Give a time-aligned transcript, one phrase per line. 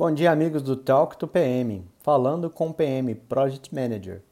[0.00, 4.22] Bom dia, amigos do Talk to PM, falando com o PM Project Manager.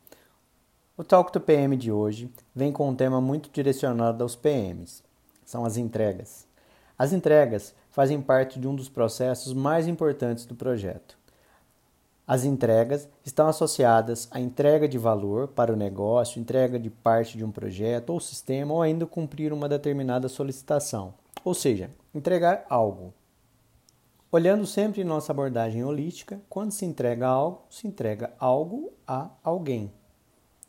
[0.96, 5.02] O Talk to PM de hoje vem com um tema muito direcionado aos PMs.
[5.44, 6.46] São as entregas.
[6.98, 11.18] As entregas fazem parte de um dos processos mais importantes do projeto.
[12.26, 17.44] As entregas estão associadas à entrega de valor para o negócio, entrega de parte de
[17.44, 21.12] um projeto ou sistema ou ainda cumprir uma determinada solicitação,
[21.44, 23.12] ou seja, entregar algo.
[24.30, 29.90] Olhando sempre nossa abordagem holística, quando se entrega algo, se entrega algo a alguém.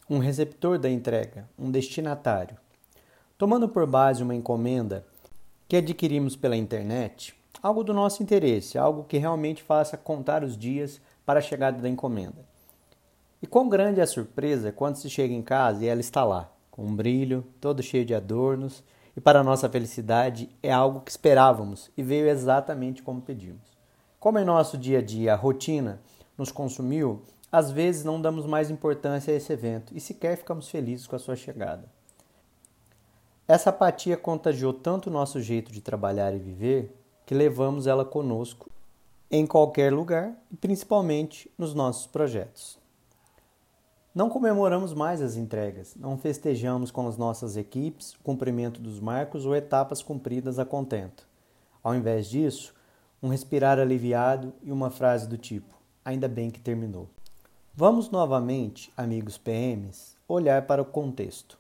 [0.09, 2.55] Um receptor da entrega, um destinatário.
[3.38, 5.05] Tomando por base uma encomenda
[5.68, 11.02] que adquirimos pela internet, algo do nosso interesse, algo que realmente faça contar os dias
[11.26, 12.48] para a chegada da encomenda.
[13.41, 16.49] E quão grande é a surpresa quando se chega em casa e ela está lá,
[16.71, 18.82] com um brilho, todo cheio de adornos
[19.16, 23.77] e para nossa felicidade é algo que esperávamos e veio exatamente como pedimos.
[24.20, 26.02] Como em nosso dia a dia a rotina
[26.38, 31.07] nos consumiu, às vezes não damos mais importância a esse evento e sequer ficamos felizes
[31.07, 31.85] com a sua chegada.
[33.48, 38.70] Essa apatia contagiou tanto o nosso jeito de trabalhar e viver que levamos ela conosco
[39.32, 42.77] em qualquer lugar e principalmente nos nossos projetos.
[44.13, 49.46] Não comemoramos mais as entregas, não festejamos com as nossas equipes o cumprimento dos marcos
[49.46, 51.27] ou etapas cumpridas a contento.
[51.84, 52.74] Ao invés disso,
[53.21, 57.07] um respirar aliviado e uma frase do tipo: ainda bem que terminou.
[57.76, 61.60] Vamos novamente, amigos PMs, olhar para o contexto.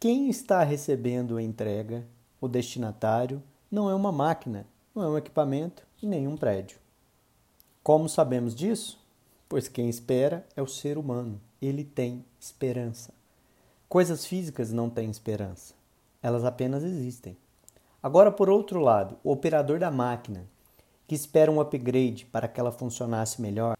[0.00, 2.04] Quem está recebendo a entrega,
[2.40, 3.40] o destinatário,
[3.70, 6.78] não é uma máquina, não é um equipamento e nem um prédio.
[7.84, 9.00] Como sabemos disso?
[9.48, 13.14] Pois quem espera é o ser humano ele tem esperança.
[13.88, 15.74] Coisas físicas não têm esperança,
[16.20, 17.36] elas apenas existem.
[18.02, 20.44] Agora, por outro lado, o operador da máquina,
[21.06, 23.76] que espera um upgrade para que ela funcionasse melhor,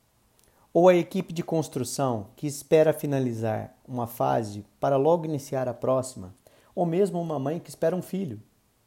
[0.73, 6.33] ou a equipe de construção, que espera finalizar uma fase para logo iniciar a próxima,
[6.75, 8.41] ou mesmo uma mãe que espera um filho,